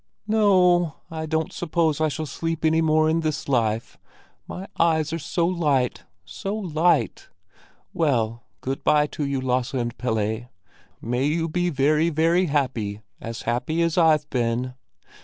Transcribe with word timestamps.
"No, 0.25 0.95
I 1.11 1.27
don't 1.27 1.53
suppose 1.53 2.01
I 2.01 2.07
shall 2.07 2.25
sleep 2.25 2.65
any 2.65 2.81
more 2.81 3.07
in 3.07 3.19
this 3.19 3.47
life; 3.47 3.99
my 4.47 4.65
eyes 4.79 5.13
are 5.13 5.19
so 5.19 5.45
light, 5.47 6.05
so 6.25 6.55
light! 6.55 7.29
Well, 7.93 8.41
good 8.61 8.83
bye 8.83 9.05
to 9.05 9.23
you, 9.23 9.39
Lasse 9.39 9.75
and 9.75 9.95
Pelle! 9.99 10.49
May 11.03 11.25
you 11.27 11.47
be 11.47 11.69
very, 11.69 12.09
very 12.09 12.47
happy, 12.47 13.01
as 13.21 13.43
happy 13.43 13.83
as 13.83 13.95
I've 13.95 14.27
been. 14.31 14.73